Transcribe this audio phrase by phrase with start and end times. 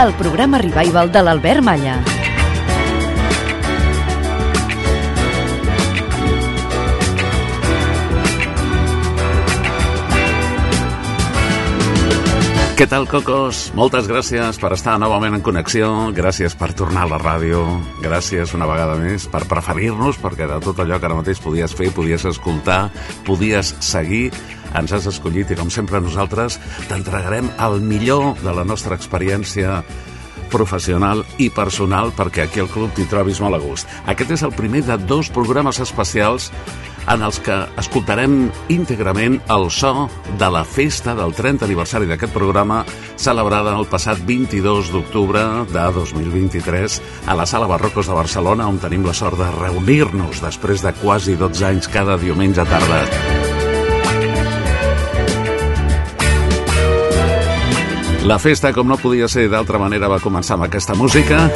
[0.00, 1.98] El programa revival de l'Albert Malla.
[12.80, 13.66] Què tal, Cocos?
[13.76, 17.66] Moltes gràcies per estar novament en connexió, gràcies per tornar a la ràdio,
[18.00, 21.90] gràcies una vegada més per preferir-nos, perquè de tot allò que ara mateix podies fer,
[21.92, 22.86] podies escoltar,
[23.28, 24.30] podies seguir,
[24.78, 29.80] ens has escollit i com sempre nosaltres t'entregarem el millor de la nostra experiència
[30.50, 33.88] professional i personal perquè aquí al club t'hi trobis molt a gust.
[34.10, 36.50] Aquest és el primer de dos programes especials
[37.10, 42.82] en els que escoltarem íntegrament el so de la festa del 30 aniversari d'aquest programa
[43.16, 49.06] celebrada el passat 22 d'octubre de 2023 a la Sala Barrocos de Barcelona on tenim
[49.06, 53.49] la sort de reunir-nos després de quasi 12 anys cada diumenge tarda.
[58.24, 61.46] La festa, com no podia ser d'altra manera, va començar amb aquesta música.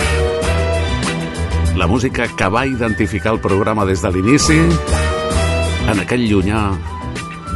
[1.77, 4.57] La música que va identificar el programa des de l'inici,
[5.93, 6.63] en aquell llunyà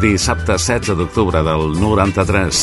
[0.03, 2.63] dissabte 16 d'octubre del 93.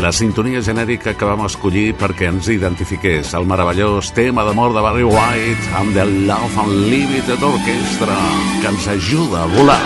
[0.00, 5.06] La sintonia genèrica que vam escollir perquè ens identifiqués el meravellós tema d'amor de Barry
[5.08, 8.22] White amb The Love Unlimited Orchestra
[8.62, 9.82] que ens ajuda a volar,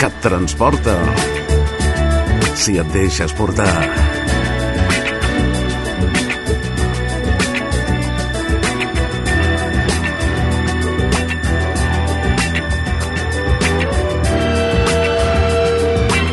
[0.00, 0.96] que et transporta
[2.64, 3.66] si et deixes portar.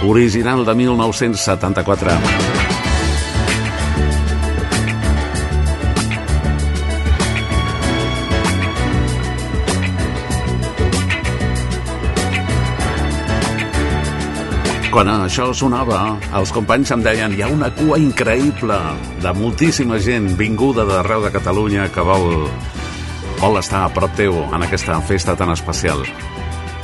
[0.08, 2.50] Original de 1974.
[14.91, 18.75] Quan això sonava, els companys em deien hi ha una cua increïble
[19.24, 22.50] de moltíssima gent vinguda d'arreu de Catalunya que vol,
[23.40, 26.03] vol estar a prop teu en aquesta festa tan especial.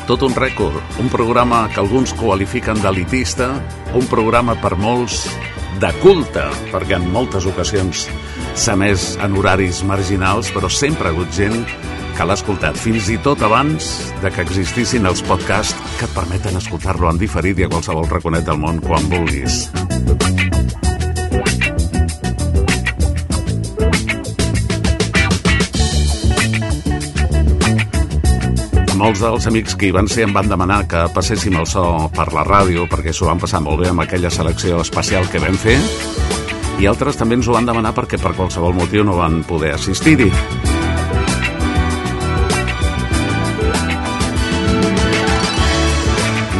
[0.07, 3.49] Tot un rècord, un programa que alguns qualifiquen d'elitista,
[3.99, 5.25] un programa per molts
[5.83, 8.07] de culte, perquè en moltes ocasions
[8.55, 11.59] s'ha més en horaris marginals, però sempre ha hagut gent
[12.17, 13.87] que l'ha escoltat, fins i tot abans
[14.23, 18.47] de que existissin els podcasts que et permeten escoltar-lo en diferit i a qualsevol raconet
[18.47, 19.67] del món quan vulguis.
[28.97, 31.83] Molts dels amics que hi van ser em van demanar que passéssim el so
[32.17, 35.53] per la ràdio perquè s'ho van passar molt bé amb aquella selecció especial que vam
[35.53, 35.77] fer
[36.81, 40.31] i altres també ens ho van demanar perquè per qualsevol motiu no van poder assistir-hi.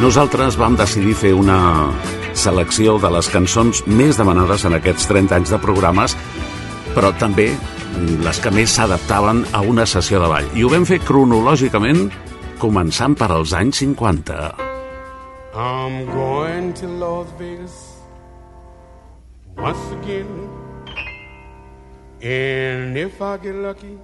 [0.08, 1.92] Nosaltres vam decidir fer una
[2.32, 6.14] selecció de les cançons més demanades en aquests 30 anys de programes,
[6.96, 7.50] però també
[8.24, 10.48] les que més s'adaptaven a una sessió de ball.
[10.56, 12.08] I ho vam fer cronològicament,
[12.62, 14.38] començant per als anys 50.
[15.52, 17.76] I'm going to Las Vegas
[19.58, 20.32] once again.
[22.24, 24.00] And if I get lucky,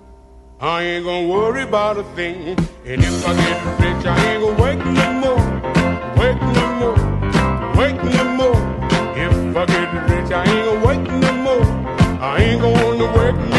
[0.59, 2.59] I ain't gonna worry about a thing.
[2.83, 5.92] And if I get rich, I ain't gonna wait no more.
[6.23, 6.97] No more.
[8.15, 8.55] No more.
[9.15, 11.63] If I get rich, I ain't gonna wait no more.
[12.21, 13.52] I ain't gonna work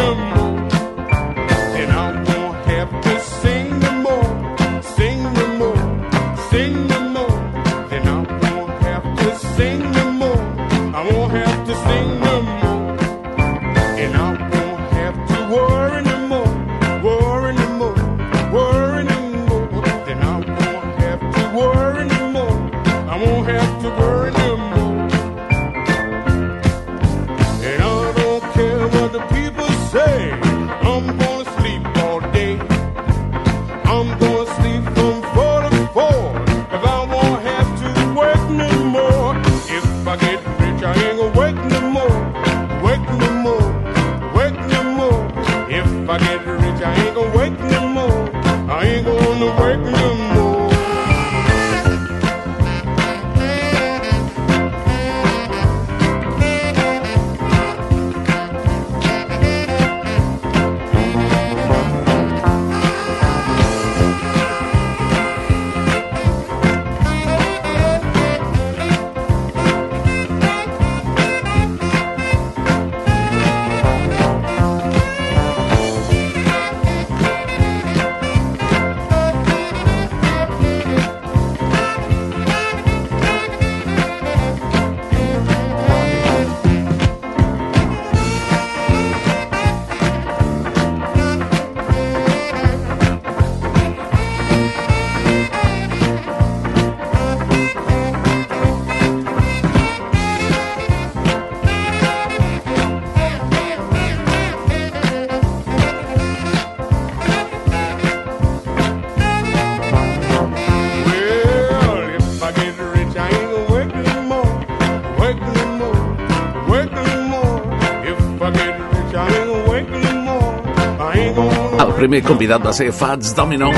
[122.15, 123.73] primer convidat va ser Fats Domino.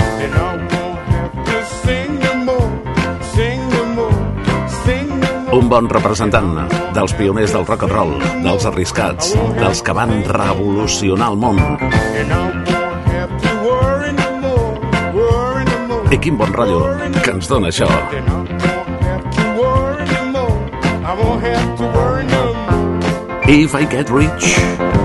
[5.57, 6.51] Un bon representant
[6.93, 8.13] dels pioners del rock and roll,
[8.45, 11.63] dels arriscats, dels que van revolucionar el món.
[16.13, 16.83] I quin bon rotllo
[17.23, 17.89] que ens dona això.
[23.49, 24.96] If I get rich...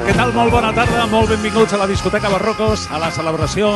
[0.00, 0.32] Què tal?
[0.34, 3.70] Molt bona tarda, molt benvinguts a la discoteca Barrocos, a la celebració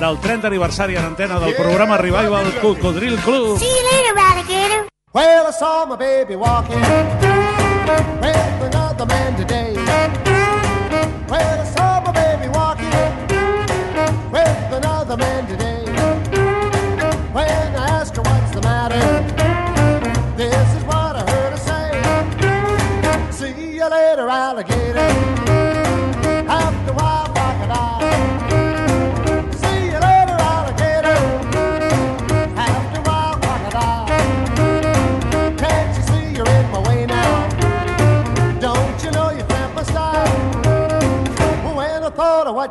[0.00, 3.58] del 30 aniversari en antena del programa Revival Cocodril Club.
[3.58, 4.88] See you later, alligator.
[5.12, 10.03] Well, I saw my baby walking with another man today.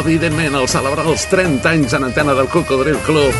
[0.00, 3.34] Evidentment, al celebrar els 30 anys en antena del Cocodril Club,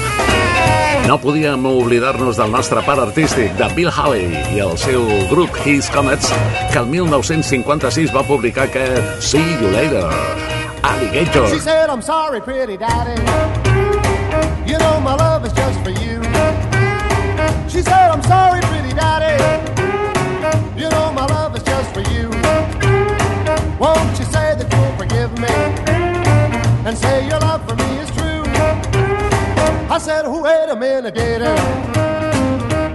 [1.06, 5.88] no podíem oblidar-nos del nostre pare artístic, de Bill Haley i el seu grup His
[5.88, 6.28] Comets,
[6.70, 10.04] que el 1956 va publicar aquest See You Later,
[10.82, 11.48] Alligator.
[11.48, 13.16] She said, I'm sorry, pretty daddy.
[14.68, 16.20] You know my love is just for you.
[17.72, 19.40] She said, I'm sorry, pretty daddy.
[20.76, 22.28] You know my love is just for you.
[23.80, 24.19] Won't
[26.90, 28.42] And say your love for me is true.
[29.94, 31.54] I said, oh, wait a minute, gator.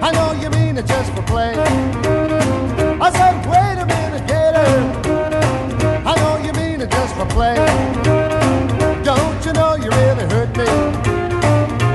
[0.03, 1.53] I know you mean it just for play.
[1.55, 4.71] I said, wait a minute, gator.
[6.11, 7.55] I know you mean it just for play.
[9.05, 10.67] Don't you know you really hurt me?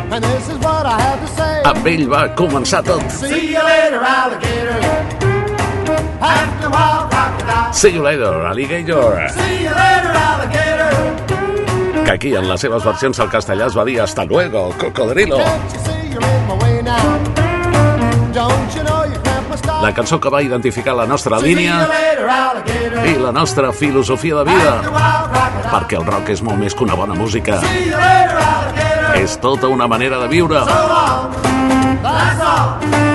[0.08, 1.62] And this is what I have to say.
[1.68, 3.04] Amb ell va començar tot.
[3.12, 4.80] See you later, alligator.
[6.22, 7.72] After a while, crocodile.
[7.74, 9.28] See You Later, Alligator.
[9.28, 10.79] See you later, alligator.
[12.04, 15.38] Que aquí, en les seves versions al castellà, es va dir Hasta luego, cocodrilo.
[19.82, 21.88] La cançó que va identificar la nostra línia
[23.06, 24.74] i la nostra filosofia de vida.
[25.70, 27.60] Perquè el rock és molt més que una bona música.
[29.16, 30.64] És tota una manera de viure.
[30.64, 31.40] So long.
[32.02, 33.09] That's all.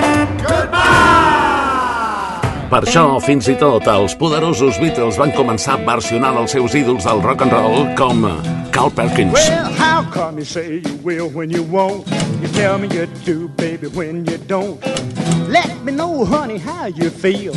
[2.65, 7.21] Per això, fins i tot, els poderosos Beatles van començar versionant els seus ídols del
[7.21, 8.25] rock and roll com
[8.73, 9.37] Carl Perkins.
[9.37, 12.09] Well, how come you say you will when you won't?
[12.41, 14.81] You tell me you do, baby, when you don't.
[15.47, 17.53] Let me know, honey, how you feel.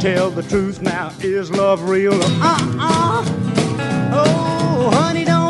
[0.00, 2.12] Tell the truth now, is love real?
[2.12, 3.24] Uh-uh.
[4.12, 5.43] Oh, honey, don't.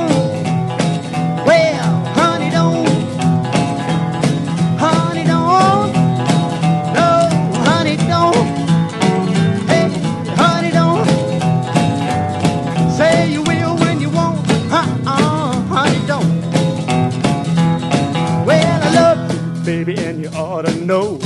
[19.84, 21.18] Baby, and you ought to know.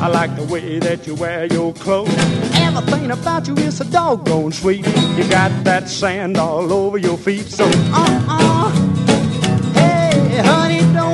[0.00, 2.14] I like the way that you wear your clothes.
[2.56, 4.86] Everything about you is so doggone sweet.
[5.16, 8.70] You got that sand all over your feet, so uh-uh.
[9.74, 11.13] Hey, honey, don't.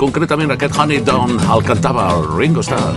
[0.00, 2.96] Concretament aquest Honey Dawn el cantava el Ringo Starr.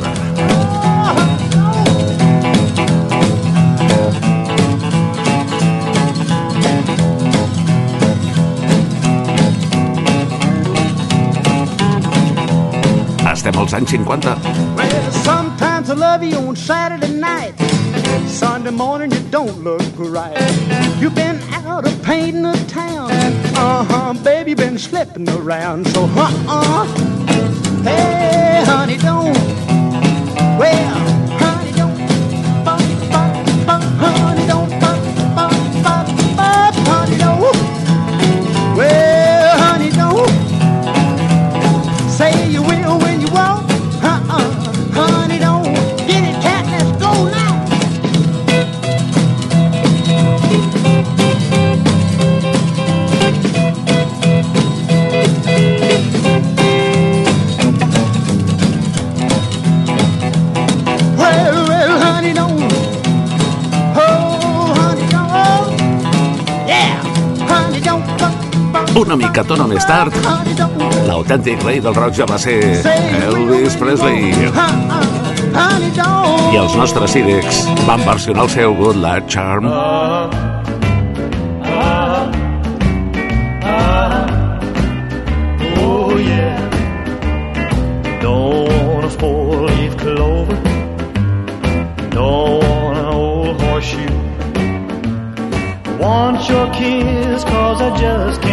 [13.33, 14.37] Estem als anys 50.
[14.77, 17.59] Well, sometimes I love you on Saturday night.
[18.27, 20.39] Sunday morning you don't look right.
[21.01, 23.12] You've been out of painting the town.
[23.65, 25.87] Uh-huh, baby, been slipping around.
[25.87, 26.85] So, uh-uh.
[27.83, 29.37] Hey, honey, don't.
[30.59, 31.12] Well,
[69.13, 70.15] Una mica tona més tard,
[71.05, 72.55] l'autèntic rei del rock ja va ser
[73.19, 74.31] Elvis Presley.
[76.49, 79.69] I els nostres ídex van versionar el seu Good Luck Charm.
[96.49, 98.52] Your kiss, cause I just can't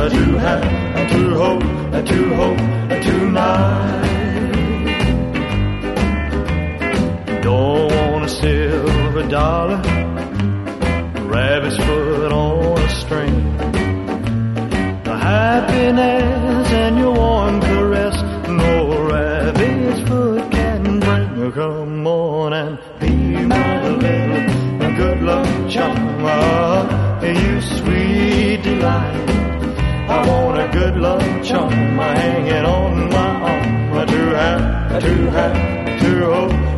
[0.00, 0.64] a to have,
[0.96, 1.62] a to hold,
[1.94, 4.00] a to hold, a tonight.
[7.42, 9.82] Don't want a silver dollar,
[31.52, 33.98] luck charm hanging on my arm.
[33.98, 35.56] A to have, a to have,
[35.88, 36.69] a to hold,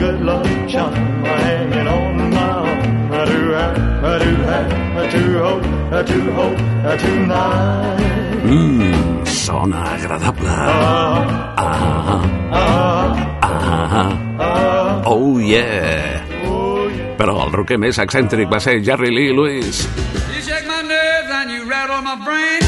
[0.00, 3.12] good luck charm hanging on my arm.
[3.12, 4.70] I do have, I do have,
[5.02, 5.64] I do hope,
[5.98, 6.58] I do hope,
[6.90, 8.40] I tonight.
[8.44, 10.48] Mmm, sona agradable.
[10.48, 13.06] Ah, Ah, ah,
[13.42, 16.24] ah, ah, oh yeah.
[16.48, 17.16] oh yeah.
[17.20, 19.84] Però el rocker més excèntric va ser Jerry Lee Lewis.
[20.32, 22.60] You shake my nerves and you rattle my brain.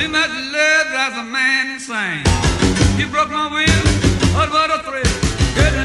[0.00, 2.24] Too much love drives a man insane.
[2.98, 3.84] You broke my will,
[4.32, 5.03] but what a thrill.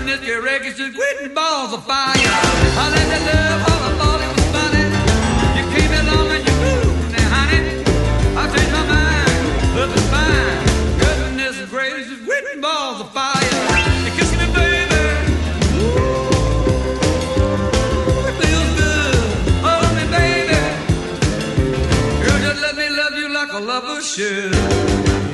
[0.10, 2.16] Goodness, your records just quitting balls of fire.
[2.18, 4.86] I let you love all I thought it was funny.
[5.54, 7.62] You came along and you moved me, honey.
[8.36, 10.66] I changed my mind, love is fine.
[10.98, 13.30] Goodness gracious, quitting balls of fire.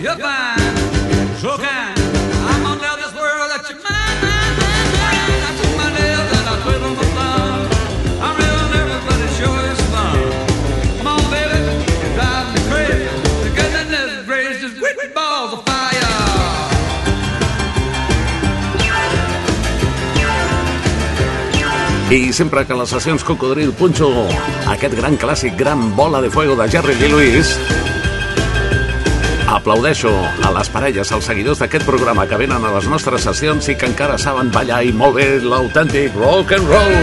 [0.01, 0.64] You
[22.15, 24.07] I sempre que les sessions Cocodril punxo
[24.71, 27.51] aquest gran clàssic, gran bola de fuego de Jerry Lee Lewis,
[29.51, 33.75] Aplaudeixo a les parelles, als seguidors d'aquest programa que venen a les nostres sessions i
[33.75, 36.95] que encara saben ballar i molt bé l'autèntic rock and roll.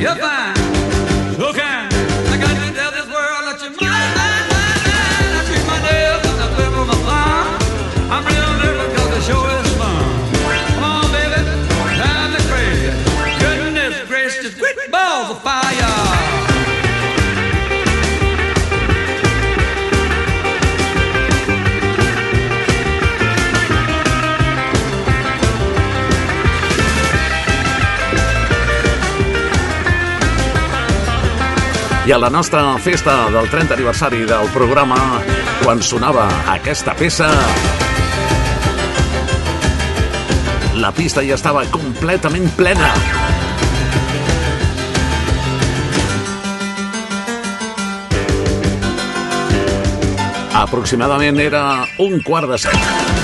[0.00, 0.29] Yeah.
[32.10, 34.96] A la nostra festa del 30 aniversari del programa,
[35.62, 37.28] quan sonava aquesta peça,
[40.74, 42.90] la pista ja estava completament plena.
[50.66, 53.19] Aproximadament era un quart de set.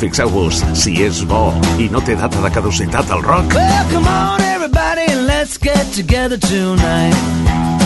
[0.00, 4.40] Fixeu-vos, si és bo i no té data de caducitat al rock, Well, come on,
[4.40, 7.14] everybody, and let's get together tonight.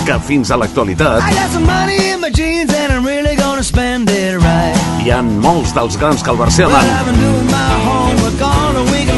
[0.04, 3.62] que fins a l'actualitat I got some money in my jeans, and I'm really gonna
[3.64, 4.76] spend it right.
[5.02, 6.76] hi ha molts dels grans que el Well, versionen,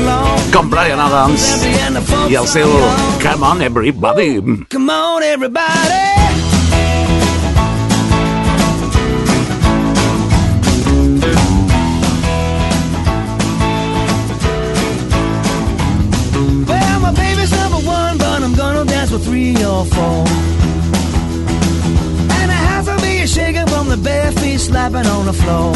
[0.07, 0.41] long.
[0.53, 1.43] com Brian Adams
[2.29, 2.71] i el seu.
[3.23, 4.41] Come on Everybody.
[4.71, 6.46] Come on, everybody.
[19.17, 20.25] With three or four.
[22.39, 25.73] And the house will be shaking from the bare feet slapping on the floor.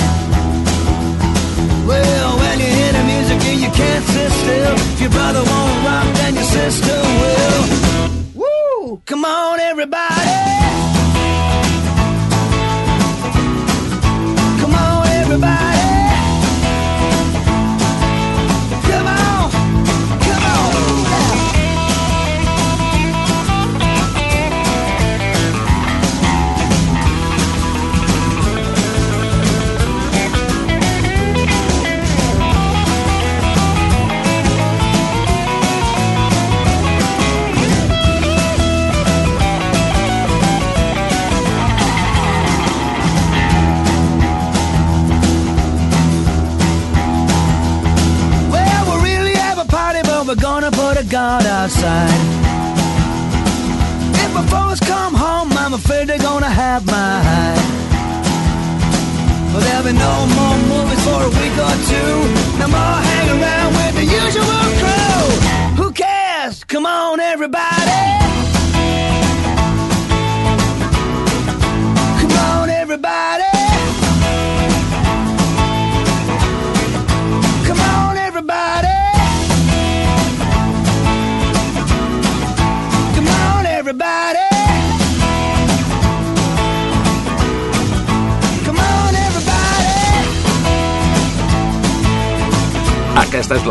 [1.87, 4.74] Well, when you hear the music, and you can't sit still.
[4.74, 7.62] If your brother won't rock, then your sister will.
[8.40, 9.03] Woo!
[9.07, 10.60] Come on, everybody.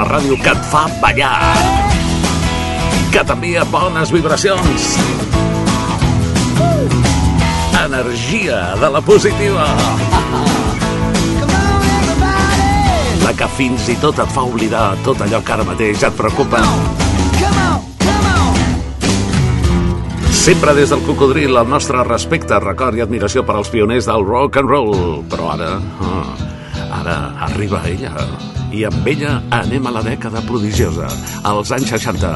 [0.09, 1.53] Ràdio que et fa ballar,
[3.13, 4.87] que t'envia bones vibracions,
[7.83, 9.67] energia de la positiva,
[13.21, 16.63] la que fins i tot et fa oblidar tot allò que ara mateix et preocupa.
[20.33, 24.57] Sempre des del cocodril el nostre respecte, record i admiració per als pioners del rock
[24.57, 24.95] and roll.
[25.29, 26.29] Però ara, ah,
[27.03, 28.48] ara arriba ella.
[28.69, 31.07] I amb ella anem a la dècada prodigiosa,
[31.49, 32.29] als anys 60.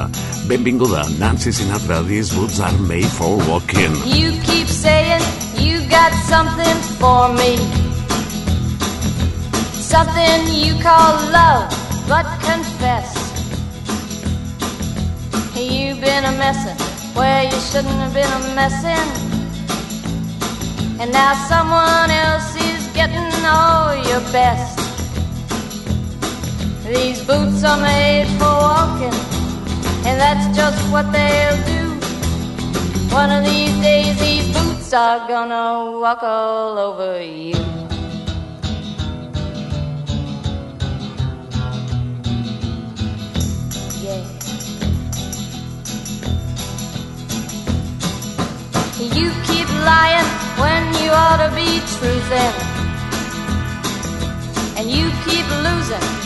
[0.50, 3.94] Benvinguda, Nancy Sinatra, These Boots Are Made for Walking.
[4.10, 5.22] You keep saying
[5.62, 7.62] you got something for me.
[9.78, 11.70] Something you call love,
[12.10, 13.14] but confess.
[15.54, 16.78] You've been a messin'
[17.14, 19.10] where you shouldn't have been a messin'.
[21.00, 24.73] And now someone else is getting all your best.
[26.86, 29.14] These boots are made for walking,
[30.06, 31.94] and that's just what they'll do.
[33.16, 37.56] One of these days, these boots are gonna walk all over you.
[44.04, 44.24] Yeah.
[49.00, 52.56] You keep lying when you ought to be truthing.
[54.78, 56.23] And you keep losing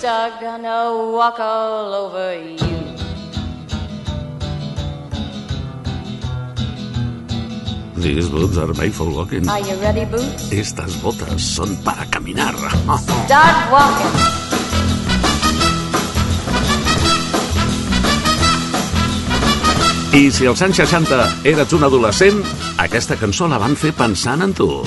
[0.00, 2.58] Boots are gonna walk all over you.
[7.96, 9.46] These boots are made for walking.
[9.48, 10.52] Are you ready, boots?
[10.52, 12.54] Estas botas son para caminar.
[13.26, 14.14] Start walking.
[20.12, 22.42] I si als anys 60 eres un adolescent,
[22.78, 24.82] aquesta cançó la van fer pensant en tu.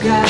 [0.00, 0.29] Sugar,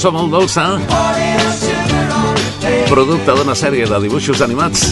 [0.00, 0.62] cançó molt dolça,
[2.88, 4.86] producte d'una sèrie de dibuixos animats,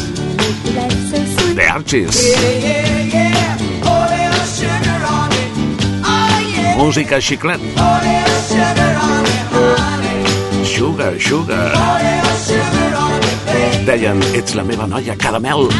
[1.56, 2.18] The Archies.
[6.76, 7.64] Música xiclet.
[10.74, 11.16] Sugar.
[11.18, 11.72] Sugar.
[13.88, 15.70] Deien, ets la meva noia caramel.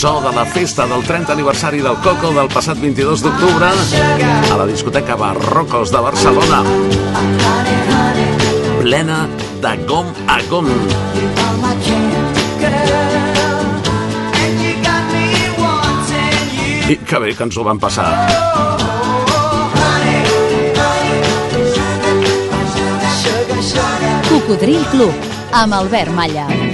[0.00, 4.64] So de la festa del 30 aniversari del Coco del passat 22 d'octubre a la
[4.64, 6.62] discoteca Barrocos de Barcelona.
[8.80, 9.28] Plena
[9.60, 10.72] de gom a gom.
[16.88, 18.08] I que bé que ens ho van passar.
[24.32, 26.69] Cocodril Club, amb Albert Malla.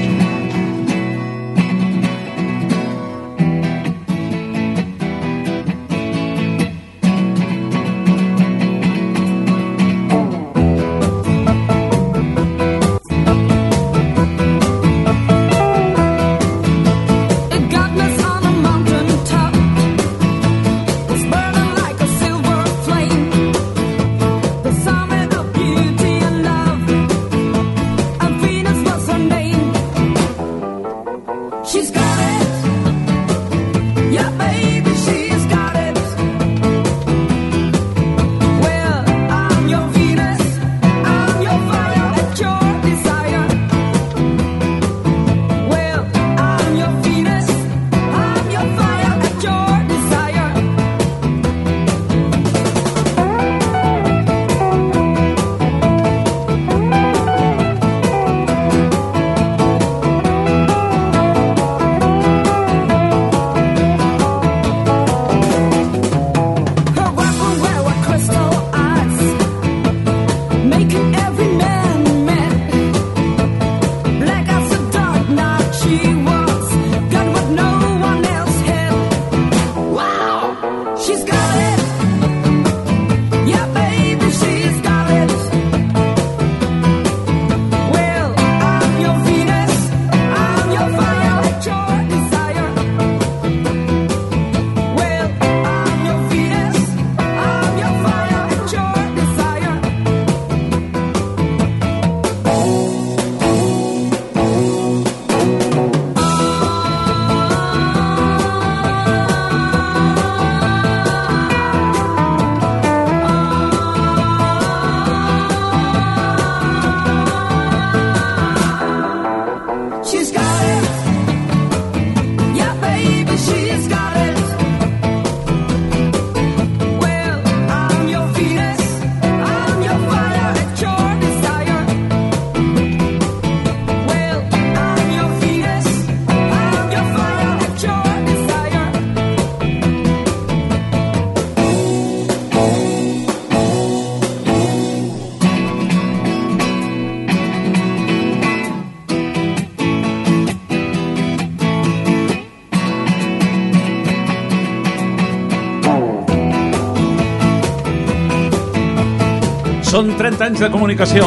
[159.96, 161.26] Són 30 anys de comunicació,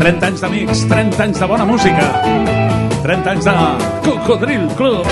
[0.00, 2.06] 30 anys d'amics, 30 anys de bona música,
[3.04, 3.52] 30 anys de
[4.06, 5.04] Cocodril Club.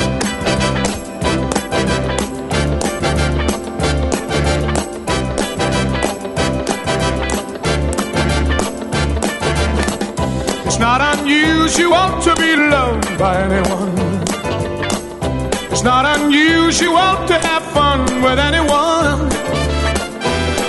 [10.65, 13.93] It's not unusual to be loved by anyone.
[15.69, 19.16] It's not unusual to have fun with anyone.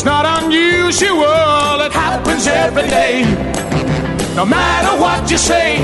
[0.00, 3.20] it's not unusual, it happens every day.
[4.34, 5.76] No matter what you say,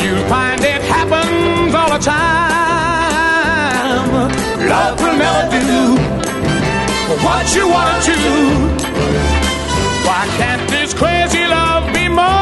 [0.00, 2.30] you'll find it happens all the time.
[4.68, 5.96] Love will never do
[7.26, 8.14] what you wanna do.
[10.06, 12.41] Why can't this crazy love be more?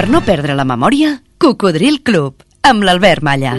[0.00, 3.52] Per no perdre la memòria, Cocodril Club, amb l'Albert Malla.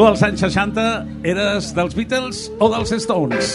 [0.00, 0.84] Tu als anys 60
[1.28, 3.50] eres dels Beatles o dels Stones?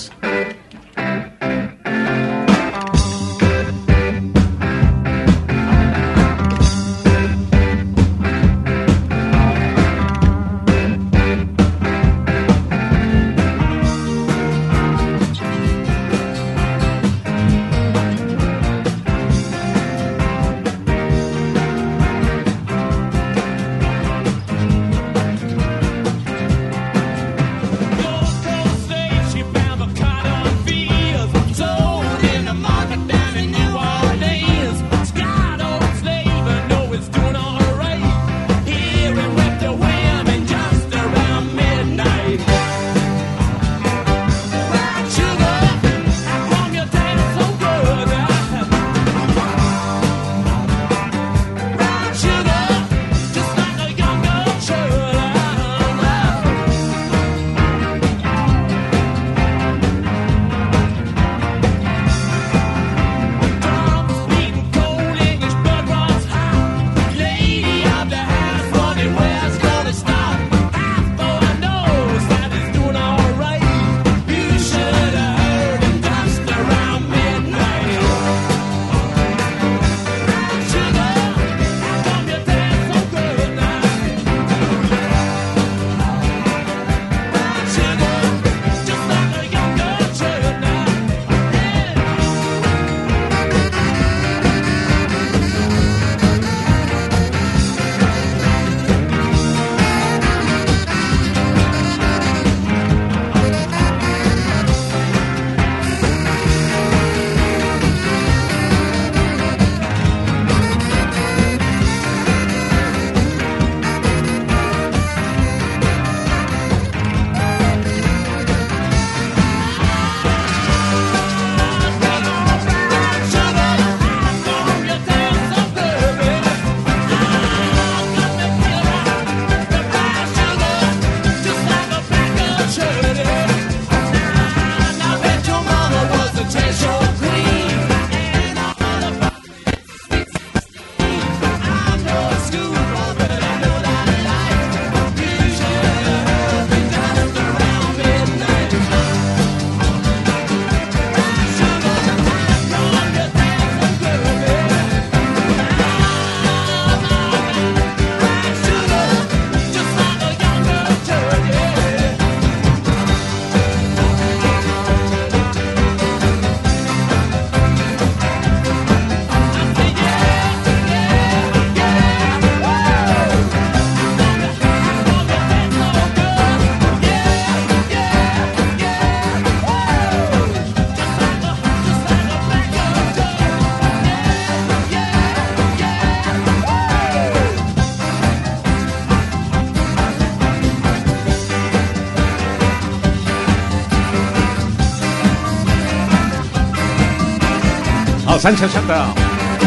[198.45, 199.15] Als anys 60.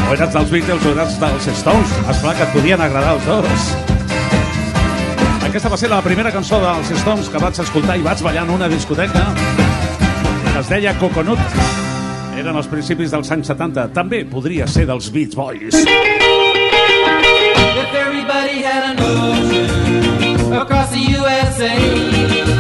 [0.08, 1.90] O eres dels Beatles o eres dels Stones.
[2.10, 3.60] Esclar que et podien agradar els dos.
[5.48, 8.50] Aquesta va ser la primera cançó dels Stones que vaig escoltar i vaig ballar en
[8.54, 9.24] una discoteca
[10.52, 11.42] que es deia Coconut.
[12.38, 13.88] Eren els principis dels anys 70.
[13.96, 15.74] També podria ser dels Beach Boys.
[15.74, 15.88] If
[17.94, 22.57] everybody had an ocean across the USA,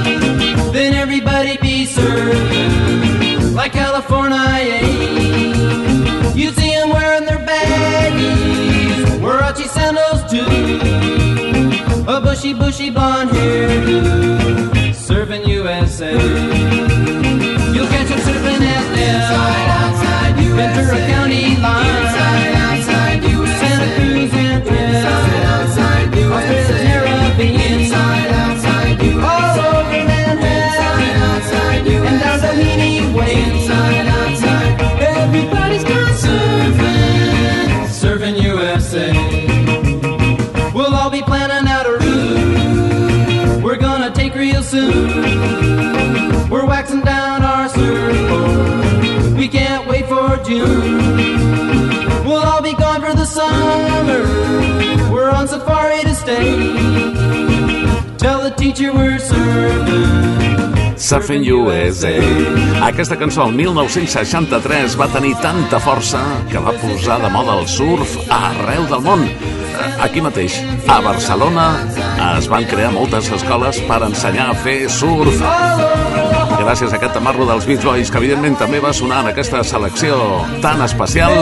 [61.08, 61.42] surfing.
[61.52, 62.12] USA.
[62.82, 66.20] Aquesta cançó, el 1963, va tenir tanta força
[66.50, 69.24] que va posar de moda el surf arreu del món.
[70.04, 71.70] Aquí mateix, a Barcelona,
[72.36, 75.42] es van crear moltes escoles per ensenyar a fer surf.
[76.68, 80.18] Gràcies a aquest tamarro dels Beach Boys, que evidentment també va sonar en aquesta selecció
[80.60, 81.32] tan especial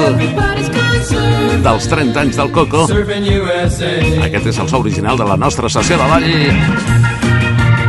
[1.65, 2.85] dels 30 anys del Coco.
[4.23, 6.31] Aquest és el so original de la nostra sessió de ball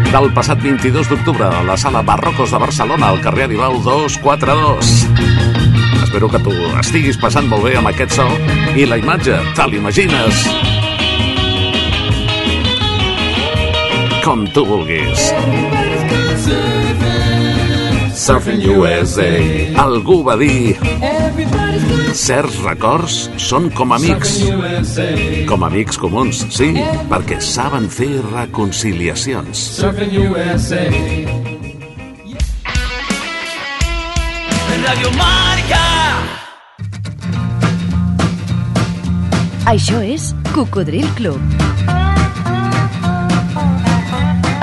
[0.09, 5.05] del passat 22 d'octubre a la sala Barrocos de Barcelona, al carrer Aribau 242.
[6.09, 8.25] Espero que tu estiguis passant molt bé amb aquest so
[8.73, 10.47] i la imatge, te l'imagines?
[14.25, 15.76] Com tu vulguis.
[18.28, 19.30] Surfing USA.
[19.80, 20.75] Algú va dir...
[22.11, 24.34] Certs records són com amics.
[25.47, 26.73] Com amics comuns, sí,
[27.07, 29.61] perquè saben fer reconciliacions.
[29.78, 30.82] Surfing USA.
[34.84, 35.80] Radio Marca.
[39.71, 41.39] Això és Cocodril Club.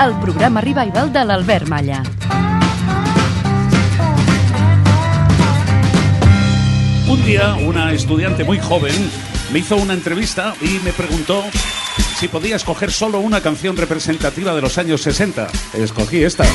[0.05, 2.03] El programa revival de l'Albert Malla.
[7.27, 8.93] Una estudiante muy joven
[9.51, 11.43] me hizo una entrevista y me preguntó
[12.19, 15.47] si podía escoger solo una canción representativa de los años 60.
[15.73, 16.45] Escogí esta.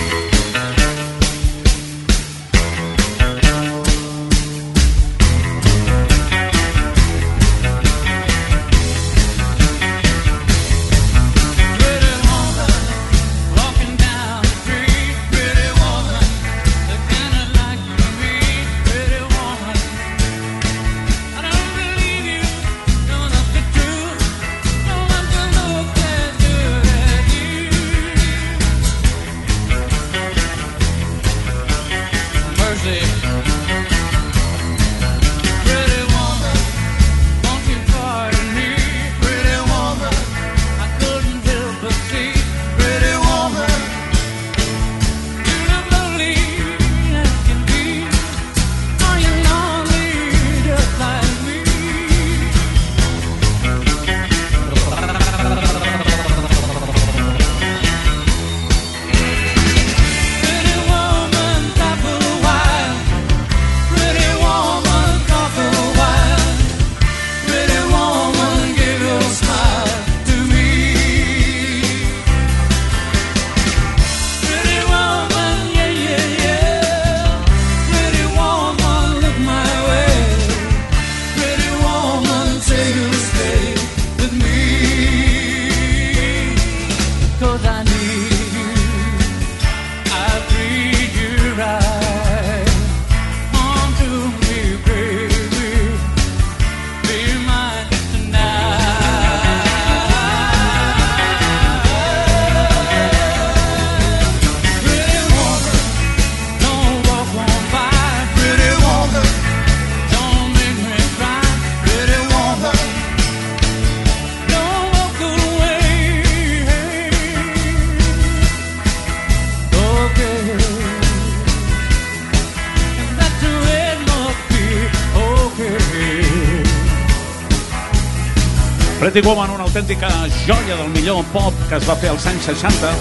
[129.11, 130.07] Pretty Woman, una autèntica
[130.47, 132.93] joia del millor pop que es va fer als anys 60.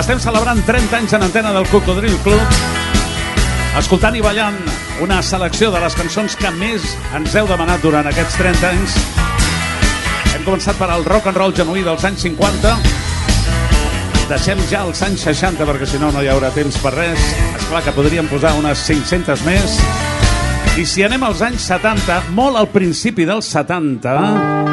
[0.00, 2.56] Estem celebrant 30 anys en antena del Cocodril Club,
[3.76, 4.56] escoltant i ballant
[5.04, 6.88] una selecció de les cançons que més
[7.18, 8.96] ens heu demanat durant aquests 30 anys.
[10.32, 12.72] Hem començat per al rock and roll genuí dels anys 50,
[14.32, 17.32] deixem ja els anys 60 perquè si no no hi haurà temps per res.
[17.52, 19.80] És clar que podríem posar unes 500 més.
[20.76, 24.65] I si anem als anys 70, molt al principi dels 70...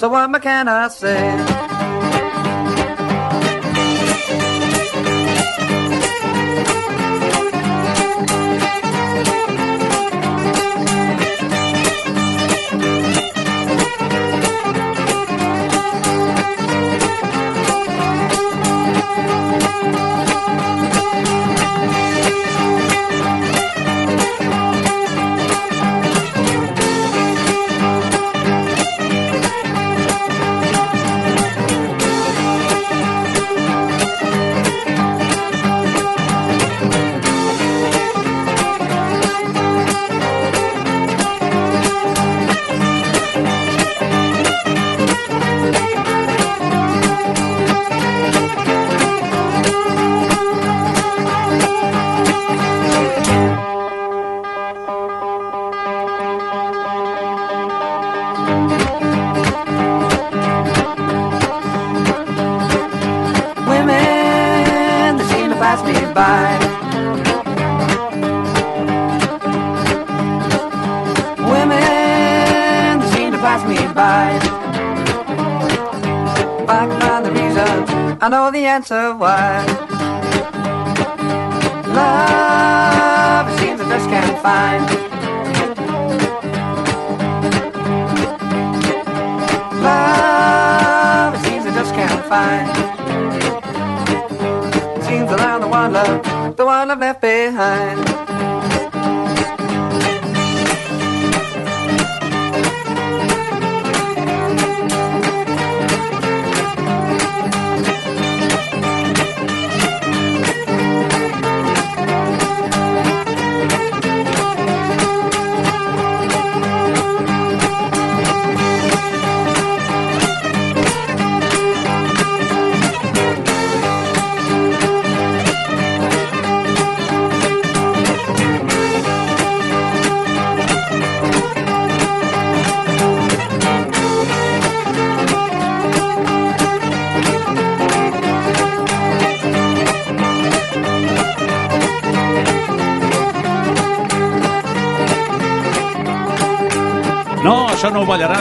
[0.00, 1.69] so what can I say?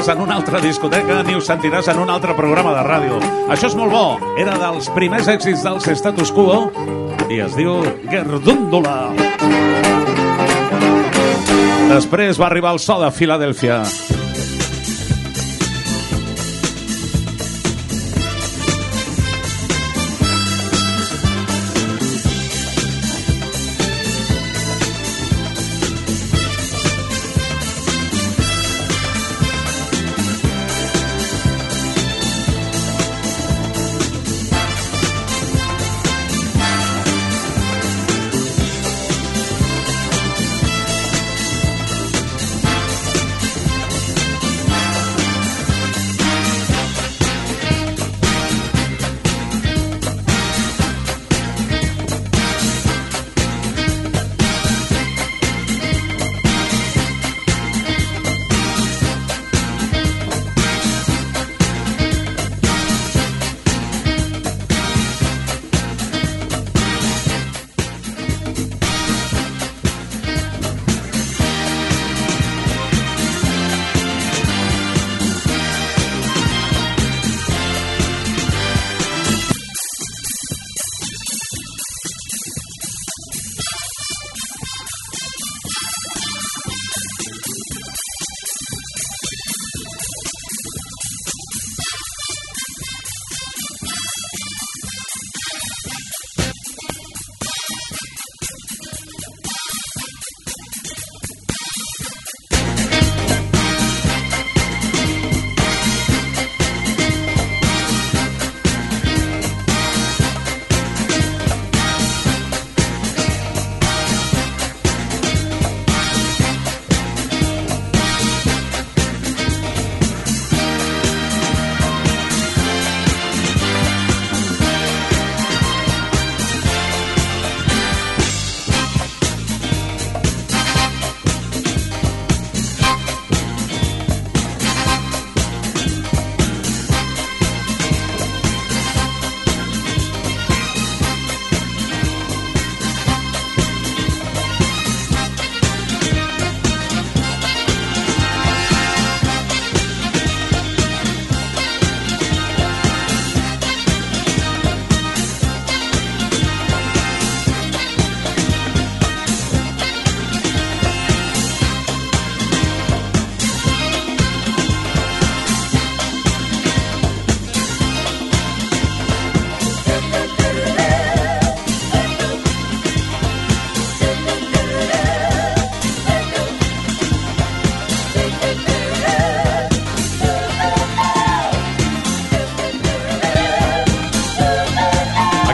[0.10, 3.20] En una altra discoteca ni ho sentiràs en un altre programa de ràdio.
[3.52, 4.04] Això és molt bo.
[4.42, 6.70] Era dels primers èxits dels Status Quo
[7.30, 7.80] i es diu
[8.10, 8.98] Gerdúndula.
[11.90, 13.84] Després va arribar el so de Filadèlfia.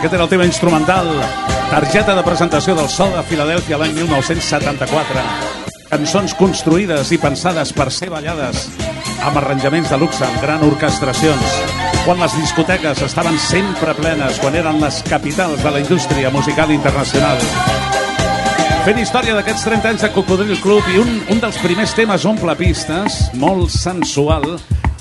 [0.05, 1.07] Aquest era el tema instrumental.
[1.71, 5.23] Targeta de presentació del Sol de Filadèlfia l'any 1974.
[5.89, 8.67] Cançons construïdes i pensades per ser ballades
[9.25, 11.57] amb arranjaments de luxe, amb gran orquestracions.
[12.03, 17.41] Quan les discoteques estaven sempre plenes, quan eren les capitals de la indústria musical internacional.
[18.85, 22.53] Fent història d'aquests 30 anys de Cocodril Club i un, un dels primers temes omple
[22.61, 24.51] pistes, molt sensual,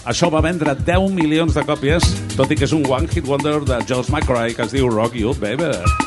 [0.05, 3.61] això va vendre 10 milions de còpies, tot i que és un one hit wonder
[3.65, 6.04] de George McRae que es diu Rock You Baby.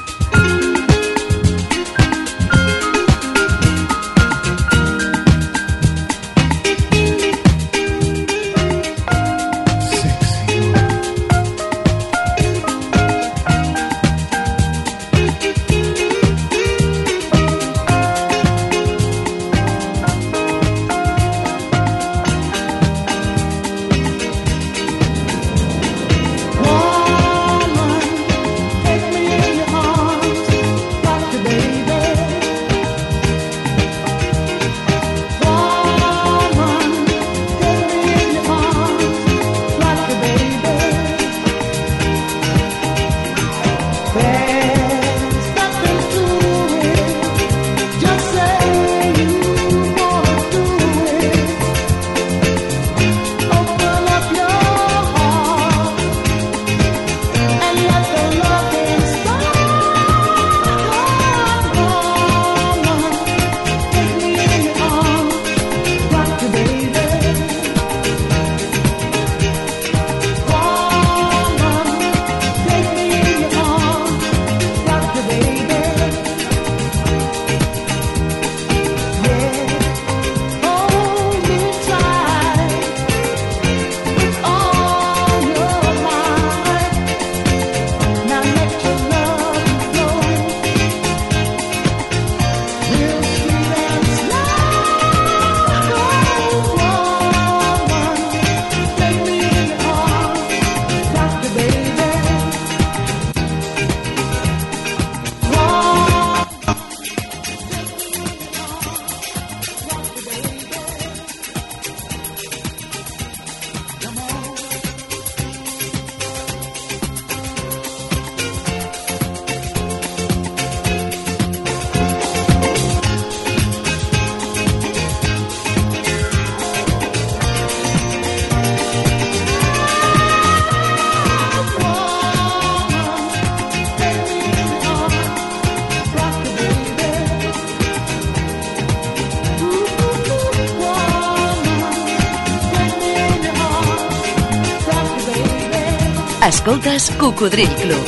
[146.68, 148.06] Escoltes Cocodril Club.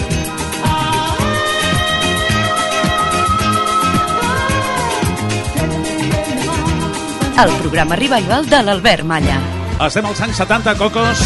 [7.41, 9.38] El programa revival de l'Albert Malla.
[9.86, 11.22] Estem als anys 70, Cocos.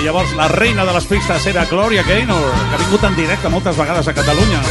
[0.00, 3.52] I llavors la reina de les pistes era Gloria Gaynor, que ha vingut en directe
[3.54, 4.64] moltes vegades a Catalunya.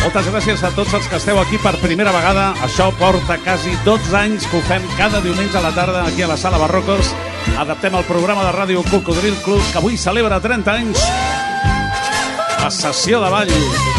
[0.00, 2.54] Moltes gràcies a tots els que esteu aquí per primera vegada.
[2.64, 6.32] Això porta quasi 12 anys que ho fem cada diumenge a la tarda aquí a
[6.32, 7.12] la Sala Barrocos.
[7.58, 11.06] Adaptem el programa de ràdio Cocodril Club, que avui celebra 30 anys.
[12.62, 13.91] La sessió de ball.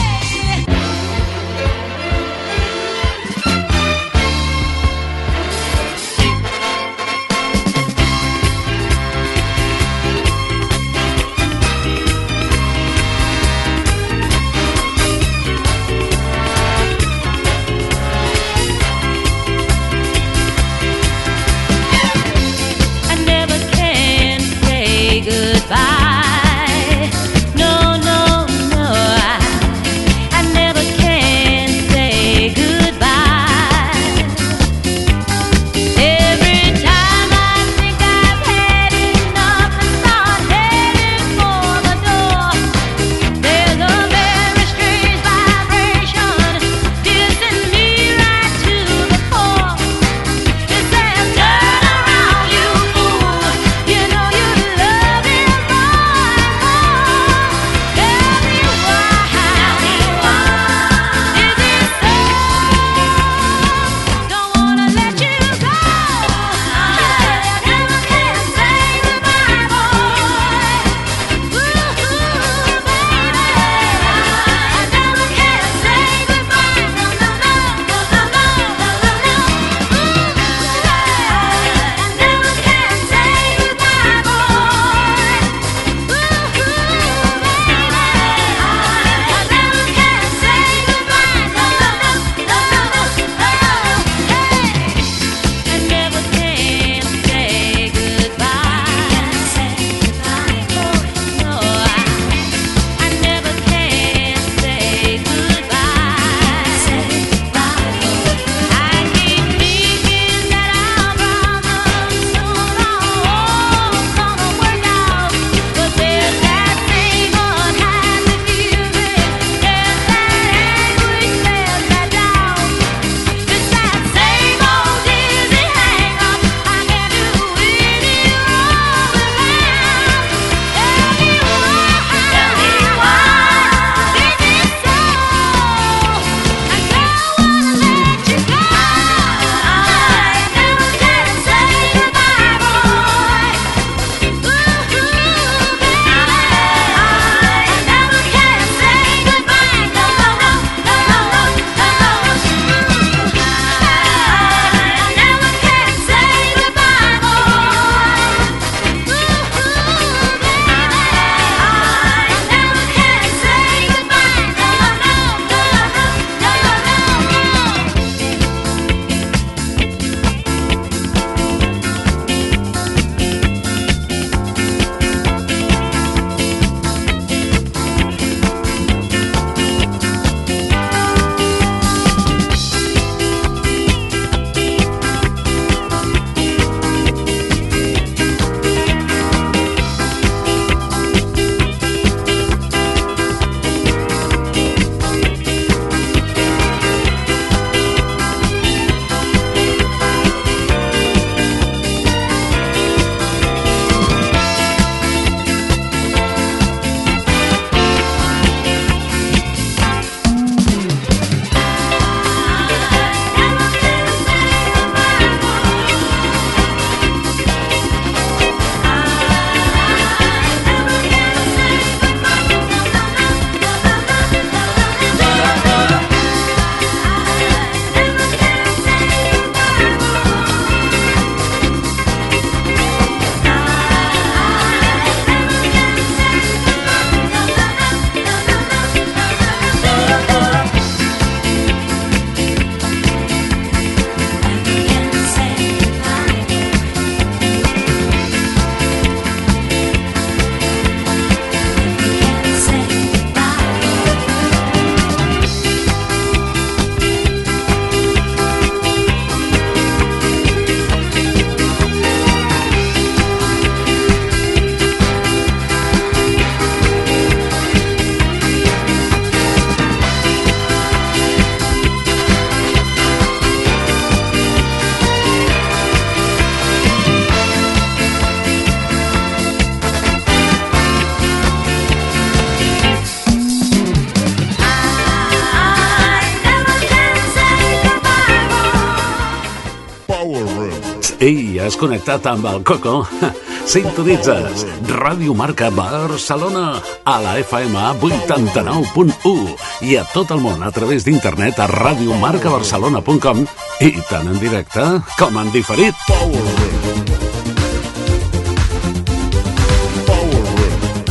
[291.63, 293.03] Has connectat amb el Coco?
[293.73, 301.07] Sintonitzes Ràdio Marca Barcelona a la FM 89.1 i a tot el món a través
[301.07, 303.45] d'internet a radiomarcabarcelona.com
[303.85, 304.87] i tant en directe
[305.19, 305.95] com en diferit.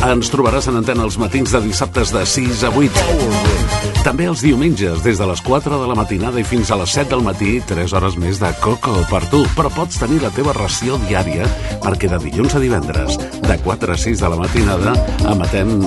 [0.02, 3.81] Ens trobaràs en antena els matins de dissabtes de 6 a 8.
[4.02, 7.12] També els diumenges, des de les 4 de la matinada i fins a les 7
[7.12, 9.44] del matí, 3 hores més de Coco per tu.
[9.54, 11.46] Però pots tenir la teva ració diària
[11.84, 14.96] perquè de dilluns a divendres, de 4 a 6 de la matinada,
[15.36, 15.86] emetem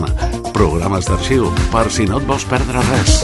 [0.55, 3.19] programes d'arxiu per si no et vols perdre res.